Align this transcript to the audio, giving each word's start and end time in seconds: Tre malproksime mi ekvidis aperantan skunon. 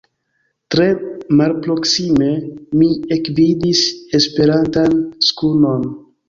Tre 0.75 0.85
malproksime 1.41 2.29
mi 2.79 2.87
ekvidis 3.17 3.83
aperantan 4.21 4.99
skunon. 5.29 5.87